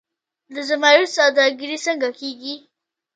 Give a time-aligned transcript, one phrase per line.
[0.53, 2.55] د زمرد سوداګري څنګه کیږي؟